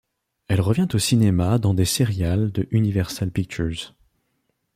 [0.47, 3.93] Elle revient au cinéma dans des serials de Universal Pictures.